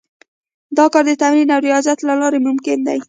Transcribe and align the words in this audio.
دا 0.77 0.85
کار 0.93 1.03
د 1.07 1.11
تمرين 1.21 1.49
او 1.55 1.59
رياضت 1.67 1.99
له 2.07 2.13
لارې 2.21 2.39
ممکن 2.47 2.77
دی. 2.87 2.99